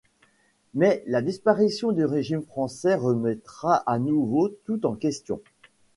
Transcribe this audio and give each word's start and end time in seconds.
Mais 0.73 1.03
la 1.05 1.21
disparition 1.21 1.91
du 1.91 2.03
régime 2.05 2.41
français 2.41 2.95
remettra 2.95 3.83
à 3.85 3.99
nouveau 3.99 4.49
tout 4.65 4.83
en 4.87 4.95
question. 4.95 5.39